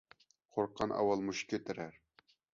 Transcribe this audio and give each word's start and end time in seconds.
قورققان 0.55 0.95
ئاۋۋال 0.95 1.23
مۇشت 1.29 1.53
كۆتۈرەر. 1.53 2.03